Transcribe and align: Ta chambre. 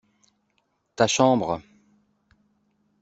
Ta 0.95 1.05
chambre. 1.07 1.61